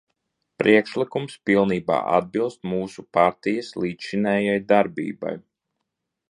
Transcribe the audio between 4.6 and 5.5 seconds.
darbībai.